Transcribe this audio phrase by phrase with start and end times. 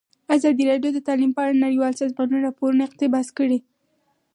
[0.35, 3.59] ازادي راډیو د تعلیم په اړه د نړیوالو سازمانونو راپورونه اقتباس کړي.